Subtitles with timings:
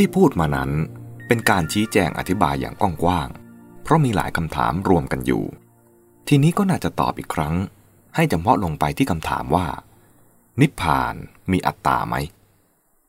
[0.00, 0.70] ที่พูดมานั้น
[1.26, 5.44] เป็นการชี้แจงอธิบายอย่างกว้างๆ เพราะมีหลายคำถามรวมกันอยู่
[6.28, 7.54] ทีนี้ก็น่าจะตอบอีกครั้ง
[8.16, 9.66] ให้จำเพาะลงไปที่คำถามว่า
[10.60, 11.14] นิพพาน
[11.52, 12.14] มีอัตตาไหม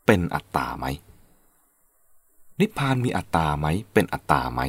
[0.06, 0.86] เป็นอัตตาไหม
[2.60, 4.62] นิพพานมีอัตตาไหม เป็นอัตตาไหม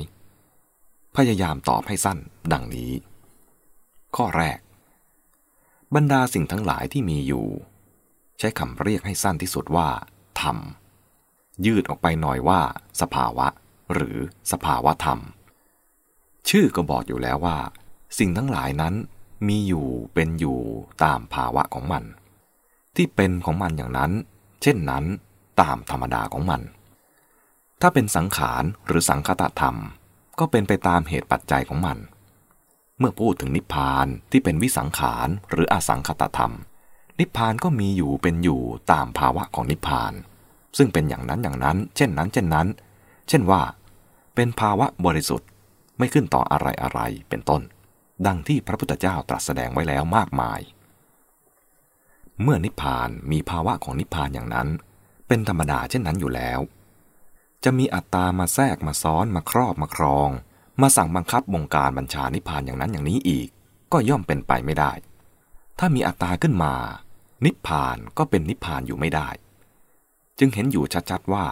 [1.16, 2.18] พยายามตอบให้สั้น
[2.52, 2.92] ดังนี้
[4.16, 4.58] ข้อแรก
[5.94, 7.46] บรรดาสิ่งทั้งหลายที่มีอยู่
[8.38, 9.88] ใช้คำเรียกให้สั้นที่สุดว่า
[10.40, 10.58] ธรรม
[11.66, 12.60] ยืดออกไปหน่อยว่า
[13.00, 13.46] สภาวะ
[13.94, 14.16] หรือ
[14.52, 15.18] สภาวะธรรม
[16.48, 17.58] ชื่อก็บอกอยู่แล้วว่า
[18.18, 18.94] สิ่งทั้งหลายนั้น
[19.48, 20.60] มีอยู่เป็นอยู่
[21.04, 22.04] ตามภาวะของมัน
[22.96, 24.12] ที่เป็นของมันอย่างนั้น
[24.62, 25.04] เช่นนั้น
[25.60, 26.60] ตามธรรมดาของมัน
[27.80, 29.76] ถ้าเป็นสังขารหรือสังคตธรรม
[30.38, 31.98] ก็เป็นไปตามเหตุปัจจัยของมัน
[32.98, 36.54] เมื่อพูดถึงนิพพานที่เป็นวิสังขารหรืออสังคตธรรม
[37.18, 40.12] นิพพานก็มีอยู่เป็นอยู่ตามภาวะของนิพพาน
[40.76, 42.66] ซึ่งเป็นอย่างนั้นอย่างนั้น เช่นนั้น เช่นนั้น
[43.28, 43.62] เช่นว่า
[44.34, 45.48] เป็นภาวะบริสุทธิ์
[45.98, 47.62] ไม่ขึ้นต่ออะไรอะไรเป็นต้น
[48.26, 50.60] ดังที่พระพุทธเจ้าตรัสแสดงไว้แล้วมากมาย
[52.42, 54.68] เมื่อนิพพานมีภาวะของนิพพานอย่างนั้น
[55.28, 56.60] เป็นธรรมดาเช่นนั้นอยู่แล้ว
[57.64, 60.30] จะมีอัตตามาแทรกมาซ้อนมาครอบมาครอง
[60.80, 63.48] มาสั่งบังคับบงการบัญชานิพพานอย่างนั้นอย่างนี้อีก
[63.92, 64.92] ก็ย่อมเป็นไปไม่ได้
[65.78, 66.74] ถ้ามีอัตตาขึ้นมา
[67.44, 69.28] นิพพานก็เป็นนิพพานอยู่ไม่ได้
[70.40, 71.44] จึงเห็นอยู่ชัดๆว่า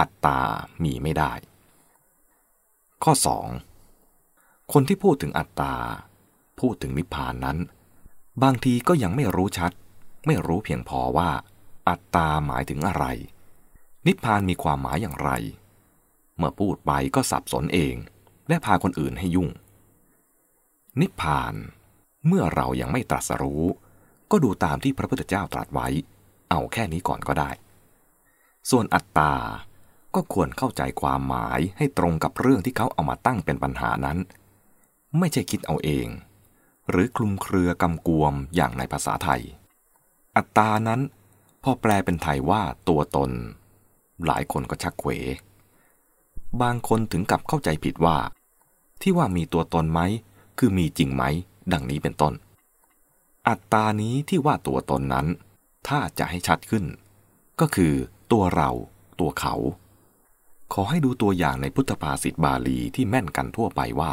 [0.00, 0.40] อัตตา
[0.82, 1.32] มีไม่ได้
[3.04, 3.12] ข้อ
[3.92, 4.72] 2.
[4.72, 5.74] คนที่พูดถึงอัตตา
[6.60, 7.58] พูดถึงนิพพานนั้น
[8.42, 9.72] บางทีก็ยังไม่รู้ชัด
[10.26, 11.30] ไม่รู้เพียงพอว่า
[11.88, 13.04] อัตตาหมายถึงอะไร
[14.06, 15.30] นิพพานมีความหมายอย่างไร
[16.36, 17.94] เมื่อพูดไปก็สับสนเอง
[18.48, 19.48] และพาคนอื่นให้ยุ่ง
[21.00, 21.54] นิพพาน
[22.26, 23.64] เมื่อเรายังไม่ตรัสรู้
[24.30, 25.88] ก็ดูตามที่พระพุทธเจ้าตรัสไว้
[26.50, 27.50] เอาแค่นี้ก่อนก็ได้
[28.70, 29.34] ส่วนอัตตา
[30.14, 34.18] ก็ควรเข้าใจความหมายให้ตรงกับเรื่องที่เขาเอามาตั้งเป็นปัญหานั้น
[35.18, 36.08] ไม่ใช่คิดเอาเอง
[36.90, 39.42] หรือคลุมเครือกำกวมอย่างในภาษาไทย
[40.36, 41.00] อัตตานั้น
[41.62, 43.30] พอแปลเป็นไทยว่าตัวตน
[44.26, 45.10] หลายคนก็ชักเขว
[46.62, 48.16] บางคนถึงกับเข้าใจผิดว่า
[49.02, 50.00] ที่ว่ามีตัวตนไหม
[50.58, 51.22] คือมีจริงไหม
[51.72, 52.34] ดังนี้เป็นต้น
[53.48, 55.26] อัตตานี้ที่ว่าตัวตนนั้น
[55.88, 56.84] ถ้าจะให้ชัดขึ้น
[57.60, 57.94] ก็คือ
[58.34, 58.70] ตัวเรา
[59.20, 59.54] ตัวเขา
[60.72, 64.12] ขอให้ดูตัวอย่างในพุทธภาษิตบาลีที่แม่นกันทั่วไปว่า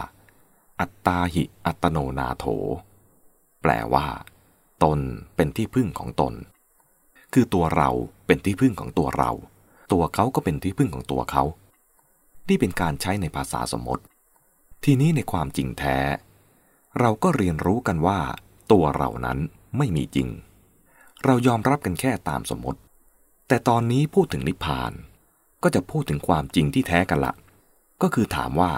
[0.79, 2.45] อัตตาหิอัตโนนาโถ
[3.61, 4.07] แปลว่า
[4.83, 4.99] ตน
[5.35, 6.33] เป็นที่พึ่งของตน
[7.33, 7.89] คือตัวเรา
[8.25, 9.31] เป็นที่พึ่งของตัวเรา
[9.91, 11.43] ตัวเขาก็เป็นที่พึ่งของตัวเขา
[12.49, 14.03] นี่เป็นการใช้ในภาษาสมมติ
[14.83, 15.97] ทีนี้ในความจริงแท้
[16.99, 18.19] เราก็เรียนรู้กันว่า
[18.71, 19.39] ตัวเรานั้น
[19.77, 20.27] ไม่มีจริง
[21.25, 22.81] เรายอมรับกันแค่ตามสมมติ
[23.51, 24.91] แต่ตอนนี้พูดถึงนิพพาน
[25.63, 27.33] ก็จะพูดถึงความจริงที่แท้กันละ
[28.01, 28.71] ก็คือถามว่า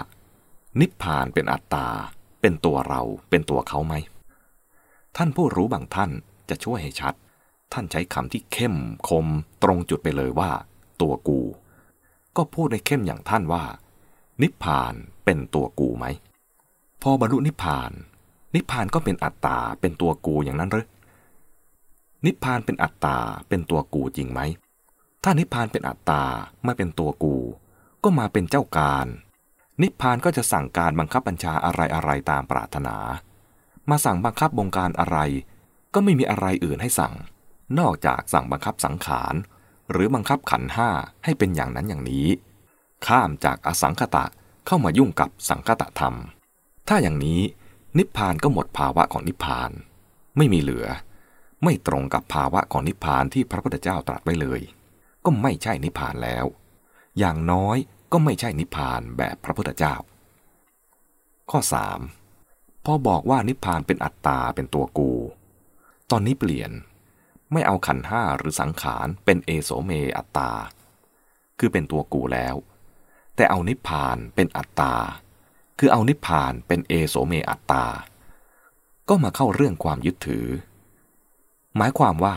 [0.80, 1.88] นิพพานเป็นอัตตา
[2.40, 3.94] เป็นตัวเรา เป็นตัวเขาไหม
[5.16, 6.10] ท่านผู้รู้บางท่าน
[6.48, 7.14] จะช่วยให้ชัด
[7.72, 8.74] ท่านใช้คำที่เข้ม
[9.08, 9.26] คม
[9.62, 10.50] ตรงจุดไปเลยว่า
[11.00, 11.40] ตัวกู
[12.36, 13.64] ก็พูดในเข้มอย่างท่านว่า
[14.42, 16.06] นิพพานเป็นตัวกูไหม
[17.02, 17.90] พอบรรลุนิพพาน
[18.54, 20.86] นิพพานก็เป็นอัตตา เป็นตัวกูอย่างนั้นหรือ
[22.24, 23.16] นิพพานเป็นอัตตา
[23.48, 24.42] เป็นตัวกูจริงไหม
[25.26, 26.24] ถ้านิพพานเป็นอัตตา
[26.64, 27.36] ไม่เป็นตัวกู
[28.04, 29.06] ก็มาเป็นเจ้าการ
[29.82, 32.96] นิพพานก็จะสั่งการบังคับบัญชาอะไรอะไรตามปรารถนา
[33.90, 35.18] มาสั่งบังคับบงการอะไร
[35.94, 37.14] ก็ไม่มีอะไรอื่นให้สั่ง
[37.78, 39.34] นอกจากสั่งบังคับสังขาร
[39.90, 40.90] หรือบังคับขันห้า
[41.24, 42.26] ให้เป็นอย่างนั้นอย่างนี้
[43.06, 44.24] ข้ามจากอสังคตะ
[44.66, 46.14] เข้ามายุ่งกับสังคตะธรรม
[46.88, 47.40] ถ้าอย่างนี้
[47.98, 49.70] นิพพานก็หมดภาวะของนิพพาน
[50.36, 50.86] ไม่มีเหลือ
[51.64, 54.62] ไม่ตรงกับภาวะของนิพพานที่พระพุทธเจ้าตรัสไว้เลย
[55.24, 56.46] ก็ไม่ใช่นิพพานแล้ว
[57.18, 57.76] อย่างน้อย
[58.12, 59.94] ก็ไม่ใช่นิพพานแบบพระพุทธเจ้า
[61.50, 61.60] ข้อ
[62.22, 62.84] 3.
[62.84, 65.10] พอบอกว่านิพพานเป็นอัตตาเป็นตัวกู
[66.10, 66.70] ตอนนี้เปลี่ยน
[67.52, 70.50] ไม่เอาขันห้าหรือสังขารเป็นเอโสเมอัตตา
[71.58, 72.54] คือเป็นตัวกูแล้ว
[73.36, 74.94] แต่เอานิพพานเป็นอัตตา
[75.78, 77.84] คือเอานิพพานเป็นเอโสเมอัตตา
[79.08, 80.46] ก็มาเข้าเรื่องความยึดถือ
[81.76, 82.36] หมายความว่า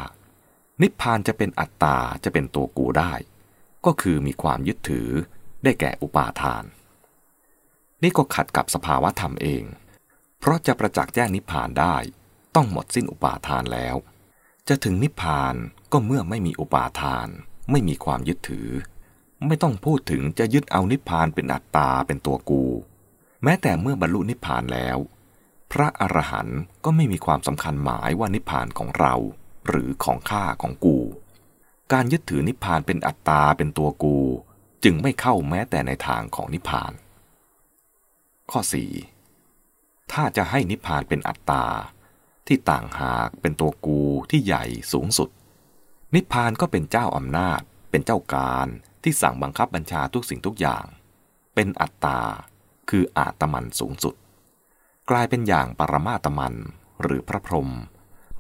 [0.82, 3.14] นิพพานจะเป็นอัตตาจะเป็นตัวกูได้
[3.86, 5.10] ก็คือมีความยึดถือ
[5.64, 6.64] ได้แก่อุปาทาน
[8.04, 9.64] นี่ก็ขัดกับสภาวะธรรมเอง
[10.40, 11.96] เพราะจะประจักษ์แจ้งนิพพานได้
[12.56, 13.96] ต้องหมดสิ้นอุปาทานแล้ว
[14.68, 15.56] จะถึงนิพพาน
[15.92, 17.28] ก็เมื่อไม่มีอุปาทาน
[17.72, 18.70] ไม่มีความยึดถือ
[19.48, 22.64] ไม่ต้องพูดถึงจะยึดเอานิพพานเป็นอัตตาเป็นตัวกู
[23.44, 24.98] แม้แต่เมื่อบรรลุนิพพานแล้ว
[25.72, 29.16] พระอรหันต์ก็ไม่มีความสำคัญหมายว่านิพพานของเรา
[29.68, 30.98] หรือของข้าของกู
[31.94, 34.18] การยึดถือนิพพานเป็นอัตตาเป็นตัวกู
[34.84, 36.94] จึงไม่เข้าแม้แต่ในทางของนิพพาน
[38.52, 38.60] ข้อ
[39.36, 40.12] 4.
[40.12, 41.66] ถ้าจะให้นิพพานเป็นอัตตา
[42.48, 45.30] ที่ต่างหากเป็นตัวกูที่ใหญ่สูงสุด
[46.16, 47.62] นิพพานก็เป็นเจ้าอำนาจ
[47.92, 48.68] เป็นเจ้าการ
[49.04, 50.86] ที่สั่งบังคับบัญชาทุกสิ่งทุกอย่าง
[51.56, 52.20] เป็นอัตตา
[52.90, 54.16] คืออาตมันสูงสุด
[55.10, 56.54] กลายเป็นอย่างปรมาตมัน
[57.02, 57.70] หรือพระพรหม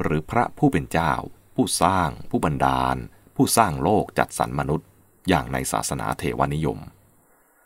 [0.01, 1.13] หรือพระผู้เป็นเจ้า
[1.55, 2.95] ผู้สร้าง ผู้บันดาล
[3.35, 4.87] ผู้สร้างโลกจัดสรรมนุษย์
[5.29, 6.79] อย่างในศาสนาเทวนิยม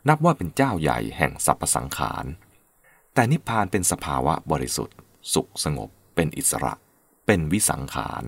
[0.08, 2.26] นับว่าเป็นเจ้าใหญ่แห่งสรรพสังขาร
[3.14, 4.98] แต่นิพพานเป็นสภาวะบริสุทธิ์
[5.34, 6.74] สุขสงบ เป็นอิสระ
[7.26, 8.24] เป็นวิสังขาร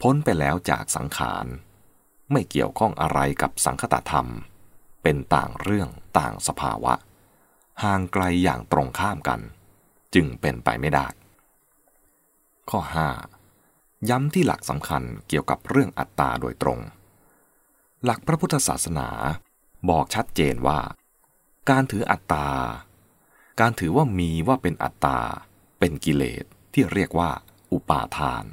[0.00, 1.46] พ้นไปแล้วจากสังขาร
[2.32, 4.28] ไม่เกี่ยวข้องอะไรกับสังคตธรรม
[5.02, 5.88] เป็นต่างเรื่อง
[6.18, 6.94] ต่างสภาวะ
[7.82, 9.40] ห่างไกลอย่างตรงข้ามกัน
[10.14, 11.06] จึงเป็นไปไม่ได้
[12.70, 12.80] ข้อ
[13.44, 14.10] 5.
[14.10, 16.80] ย้ำที่หลักสำคัญเกี่ยวกับเรื่องอัตตาโดยตรง
[18.04, 19.08] หลักพระพุทธศาสนา
[19.88, 20.80] บอกชัดเจนว่า
[21.70, 22.48] การถืออัตตา
[23.60, 25.18] การถือว่ามีว่าเป็นอัตตา
[25.78, 26.44] เป็นกิเลส
[26.74, 27.30] ที่เรียกว่า
[27.72, 28.44] อุปาทาน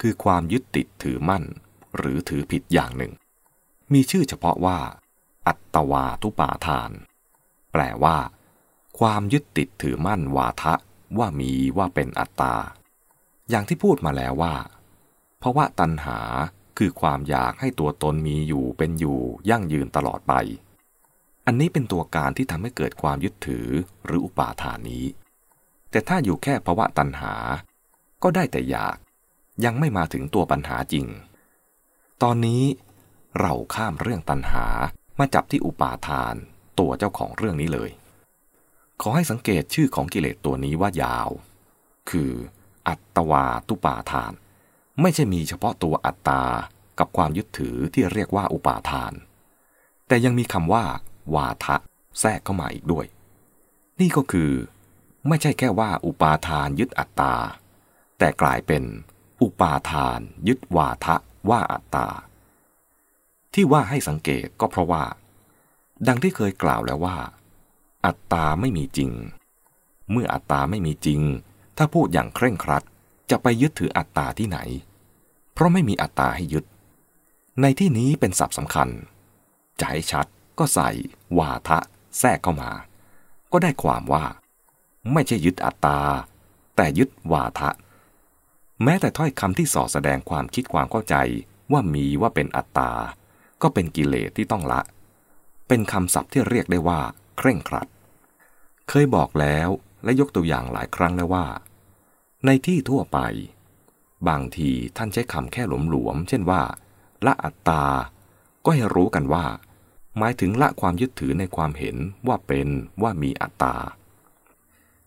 [0.00, 1.44] คือความยึดติดถือมั่น
[1.96, 3.12] หรือถือผิดอย่างหนึ่ง
[3.92, 4.78] มีชื่อเฉพาะว่า
[5.46, 6.90] อัตตวาทุปาทาน
[7.72, 8.16] แปลว่า
[8.98, 10.74] ความยึดติดถือมั่นวาทะ
[11.18, 12.54] ว่ามีว่าเป็นอัตตา
[13.50, 14.54] อย่างที่พูดมาแล้วว่า
[15.38, 16.18] เพราะว่าตัณหา
[16.78, 19.20] คือความอยากให้ตัวตนมีอยู่เป็นอยู่
[19.50, 20.32] ยั่งยืนตลอดไป
[21.46, 23.68] อันนี้เป็นตัวการที่ทำให้เกิดความยึดถือ
[24.04, 25.04] หรืออุปาทานนี้
[25.90, 27.34] แต่ถ้าอยู่แค่ภาวะตัณหา
[28.22, 28.96] ก็ได้แต่อยาก
[29.64, 31.06] ยังไม่มาถึงตัวปัญหาจริง
[32.22, 32.62] ตอนนี้
[33.40, 34.66] เราข้ามเรื่องตัณหา
[35.18, 36.34] มาจับที่อุปาทาน
[36.78, 37.90] ตัวเจ้าของเรื่องนี้เลย
[39.02, 41.28] ขอให้สังเกตชื่อของกิเลสตัวนี้ว่ายาว
[42.10, 42.32] คือ
[42.88, 44.32] อัตตวาตุปาทาน
[45.00, 46.42] ไม่ใช่มีเฉพาะตัวอัตตา
[46.98, 49.12] กับความยึดถือที่เรียกว่าอุปาทาน
[50.06, 50.84] แต่ยังมีคำว่า
[51.34, 51.76] วาทะ
[52.20, 53.06] แทรกเข้ามาอีกด้วย
[54.00, 54.50] นี่ก็คือ
[55.28, 57.34] ไม่ใช่แค่ว่าอุปาทานยึดอัตตา
[58.18, 58.82] แต่กลายเป็น
[59.42, 61.16] อุปาทานยึดวาทะ
[61.50, 62.06] ว่าอัตตา
[63.54, 65.04] ที่ว่าให้สังเกตก็เพราะว่า
[66.06, 67.16] ดังที่เคยกล่าวแล้วว่า
[68.06, 69.10] อัตตาไม่มีจริง
[70.10, 71.20] เมื่ออัตตาไม่มีจริง
[71.76, 72.82] ถ้าพูดอย่างเคร่งครัด
[73.30, 74.58] จะไปยึดถืออัตตาที่ไหน
[75.52, 76.64] เพราะไม่มีอัตตาให้ยึด
[77.60, 78.88] ในที่นี้เป็นศัพท์สำคัญ
[79.80, 80.26] จะให้ชัด
[80.58, 80.88] ก็ใส่
[81.38, 81.78] วาทะ
[82.18, 82.70] แทรกเข้ามา
[83.52, 84.24] ก็ได้ความว่า
[85.12, 85.98] ไม่ใช่ยึดอัตตา
[86.76, 87.70] แต่ยึดวาทะ
[88.82, 91.16] แม้แต่ถ้อยคำที่ส่อแสดงความคิดความเข้าใจ
[91.72, 92.90] ว่ามีว่าเป็นอัตตา
[93.62, 94.80] ก็เป็นกิเลสที่ต้องละ
[95.68, 97.00] เป็นคำศัพท์ที่เรียกได้ว่า
[97.36, 97.88] เคร่งครัด
[98.88, 99.68] เคยบอกแล้ว
[100.04, 101.46] และยกตัวอย่างหลายครั้งแล้วว่า
[102.44, 103.18] ในที่ทั่วไป
[104.28, 106.62] บางทีท่านใช้คำแค่หลวมๆ เช่นว่า
[107.26, 107.84] ละอัตตา
[108.64, 109.46] ก็ให้รู้กันว่า
[110.18, 111.96] หมายถึงละความยึดถือในความเห็น
[112.26, 112.68] ว่าเป็น
[113.02, 113.76] ว่ามีอัตตา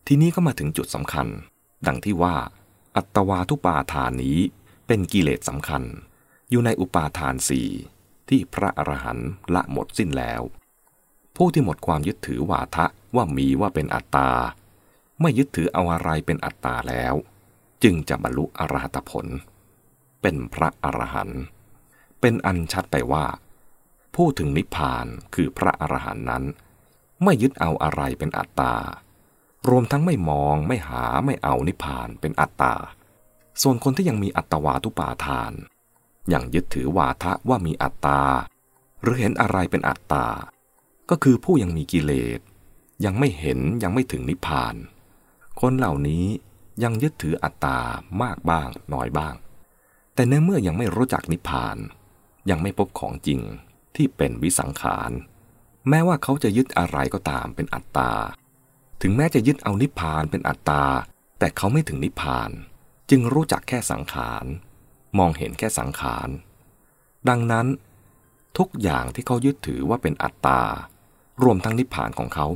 [0.08, 1.28] ทีนี้ก็มาถึงจุดสำคัญ
[1.88, 2.36] ดังที่ว่า
[2.96, 4.38] อัตวาทุปาทานนี้
[4.88, 5.84] เป็นกิเลสสำคัญ
[6.50, 7.70] อยู่ในอุปาทานสี่
[8.30, 10.42] ที่พระอรหันต์ละหมดสิ้นแล้ว
[11.36, 12.86] ผู้ที่หมดความยึดถือวาทะ
[13.16, 14.30] ว่ามีว่าเป็นอัตตา
[15.22, 17.14] ไม่ยึดถือเอาอะไรเป็นอัตตาแล้ว
[17.84, 19.28] จึงจะบรรลุอรหัตผล
[20.22, 21.42] เป็นพระอรหันต์
[22.22, 23.26] เป็นอันชัดไปว่า
[24.16, 25.06] ผู้ถึงนิพพาน
[25.36, 26.44] คือพระอรหันต์นั้น
[27.24, 28.76] ไม่ยึดเอาอะไรเป็นอัตตา
[29.70, 32.76] รวมทั้งไม่มองไม่หาไม่เอานิพพานเป็นอัตตา
[33.62, 35.54] ส่วนคนที่ยังมีอัตวาทุปาทาน
[36.34, 38.22] ยังยึดถือวาทะว่ามีอัตตา
[39.02, 40.26] หรือเห็นอะไรเป็นอัตตา
[41.10, 42.40] ก็คือผู้ยังมีกิเลส
[43.06, 44.76] ยังไม่เห็นยังไม่ถึงนิพพาน
[45.62, 46.26] คนเหล่านี้
[46.84, 47.80] ยังยึดถืออัตตา
[48.22, 49.36] มากบ้างน้อยบ้าง
[50.14, 51.78] แต่ในเมื่อยังไม่รู้จักนิพพาน
[52.50, 53.42] ยังไม่พบของจริง
[53.96, 55.12] ที่เป็นวิสังขาร
[55.90, 58.12] แม้ว่าเขาจะยึดอะไรก็ตามเป็นอัตตา
[59.02, 60.84] ถึงแม้จะยึดเอานิพพานเป็นอัตตา
[61.40, 62.50] แต่เขาไม่ถึงนิพพาน
[63.10, 64.46] จึงรู้จักแค่สังขาร
[65.18, 66.30] มองเห็นแค่สังขาร
[67.30, 67.68] ดังนั้น
[68.58, 70.62] ทุกอย่างที่เขายึดถือว่าเป็นอัตตา
[71.44, 72.48] รวมทั้งนิพพานของเขา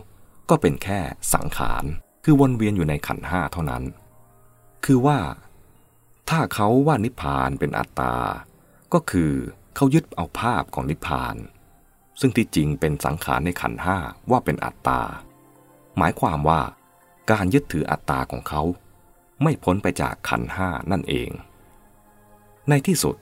[0.50, 1.00] ก็เป็นแค่
[1.34, 1.84] สังขาร
[2.24, 3.84] คือวนเวียนอยู่ในขันห้าเท่านั้น
[4.86, 5.20] คือว่า
[6.30, 8.16] ถ้าเขาว่านิพพานเป็นอัตตา
[8.94, 9.32] ก็คือ
[9.76, 11.36] เขายึดเอาภาพของนิพพาน
[12.20, 13.98] ซึ่งที่จริงเป็นสังขารในขันห้า
[14.32, 15.02] ว่าเป็นอัตตา
[15.98, 16.62] หมายความว่า
[17.32, 18.62] การยึดถืออัตตาของเขา
[19.44, 21.30] ไม่พ้นไปจากขันห้านั่นเอง
[22.70, 23.16] ในที่สุด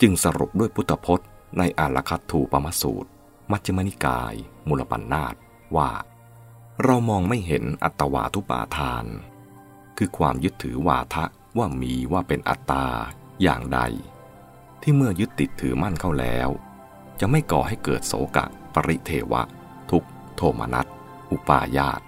[0.00, 1.28] จึงสรุปด้วยพุทธพจน์
[1.58, 3.10] ในอาลคัตถูปมสูตร
[3.50, 4.34] มัจจมนิกาย
[4.68, 5.34] มูลปัญนาต
[5.76, 5.90] ว่า
[6.84, 9.04] เรามองไม่เห็นอัตวาทุปาทาน
[9.98, 11.24] คือความยึดถือวาทะ
[11.58, 12.86] ว่ามีว่าเป็นอัตตา
[13.42, 13.80] อย่างใด
[14.82, 16.48] ที่เมื่อยึดติดถือมั่นเข้าแล้ว
[17.20, 19.42] จะไม่ก่อให้เกิดโศกะ ปริเทวะ
[19.90, 20.04] ทุก
[20.36, 20.86] โทมนัส
[21.30, 22.00] อุปาญาต